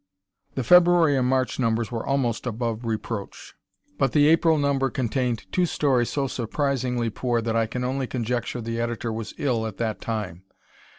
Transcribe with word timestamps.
The 0.55 0.63
February 0.63 1.15
and 1.15 1.27
March 1.27 1.59
numbers 1.59 1.91
were 1.91 2.03
almost 2.03 2.47
above 2.47 2.85
reproach, 2.85 3.53
but 3.99 4.13
the 4.13 4.27
April 4.29 4.57
number 4.57 4.89
contained 4.89 5.45
two 5.51 5.67
stories 5.67 6.09
so 6.09 6.25
surprisingly 6.25 7.11
poor 7.11 7.39
that 7.39 7.55
I 7.55 7.67
can 7.67 7.83
only 7.83 8.07
conjecture 8.07 8.61
the 8.61 8.81
Editor 8.81 9.13
was 9.13 9.35
ill 9.37 9.67
at 9.67 9.77
that 9.77 10.01
time. 10.01 10.43